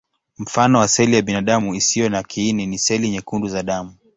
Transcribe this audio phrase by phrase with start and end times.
[0.37, 3.95] Mfano wa seli ya binadamu isiyo na kiini ni seli nyekundu za damu.